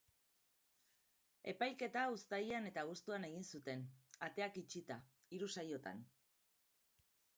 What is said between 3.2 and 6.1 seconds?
egin zuten, ateak itxita, hiru saiotan.